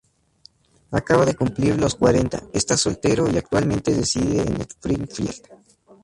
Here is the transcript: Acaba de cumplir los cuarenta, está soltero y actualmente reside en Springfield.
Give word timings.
Acaba 0.89 1.27
de 1.27 1.35
cumplir 1.35 1.79
los 1.79 1.93
cuarenta, 1.93 2.41
está 2.53 2.75
soltero 2.75 3.29
y 3.29 3.37
actualmente 3.37 3.93
reside 3.93 4.41
en 4.41 4.59
Springfield. 4.61 5.41